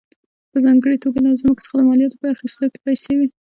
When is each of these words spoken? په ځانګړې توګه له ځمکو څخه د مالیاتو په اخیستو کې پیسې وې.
په 0.51 0.57
ځانګړې 0.65 0.97
توګه 1.03 1.19
له 1.25 1.31
ځمکو 1.41 1.63
څخه 1.65 1.75
د 1.77 1.81
مالیاتو 1.89 2.19
په 2.21 2.27
اخیستو 2.33 2.71
کې 2.71 2.79
پیسې 2.85 3.11
وې. 3.17 3.27